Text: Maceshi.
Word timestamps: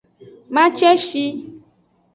Maceshi. 0.53 1.23